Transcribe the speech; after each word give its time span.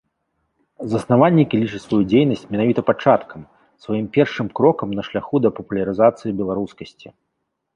Заснавальнікі 0.93 1.59
лічаць 1.63 1.81
сваю 1.83 1.99
дзейнасць 2.13 2.47
менавіта 2.55 2.85
пачаткам, 2.89 3.43
сваім 3.87 4.07
першым 4.17 4.47
крокам 4.61 4.89
на 5.01 5.07
шляху 5.11 5.35
да 5.45 5.49
папулярызацыі 5.61 6.35
беларускасці. 6.41 7.07